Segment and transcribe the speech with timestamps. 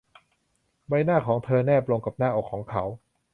[0.87, 2.83] ใบหน้าของเธอแนบลงกับหน้าอกของเขา